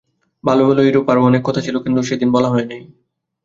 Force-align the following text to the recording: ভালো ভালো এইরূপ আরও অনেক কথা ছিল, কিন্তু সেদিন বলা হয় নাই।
ভালো 0.43 0.61
ভালো 0.65 0.81
এইরূপ 0.83 1.05
আরও 1.09 1.21
অনেক 1.23 1.41
কথা 1.47 1.61
ছিল, 1.65 1.75
কিন্তু 1.79 1.99
সেদিন 2.03 2.29
বলা 2.31 2.49
হয় 2.53 2.65
নাই। 2.65 2.81